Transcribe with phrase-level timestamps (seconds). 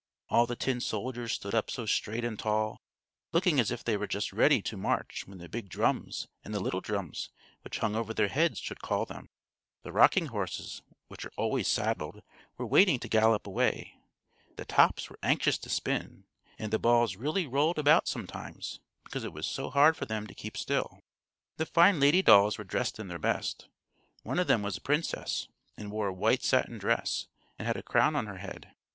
[0.29, 2.81] All the tin soldiers stood up so straight and tall,
[3.33, 6.59] looking as if they were just ready to march when the big drums and the
[6.59, 7.29] little drums,
[7.63, 9.29] which hung over their heads, should call them.
[9.83, 12.23] The rocking horses, which are always saddled,
[12.57, 13.93] were waiting to gallop away.
[14.55, 16.25] The tops were anxious to spin,
[16.57, 20.33] and the balls really rolled about sometimes, because it was so hard for them to
[20.33, 20.99] keep still.
[21.57, 23.67] The fine lady dolls were dressed in their best.
[24.23, 25.47] One of them was a princess,
[25.77, 27.27] and wore a white satin dress,
[27.59, 28.73] and had a crown on her head.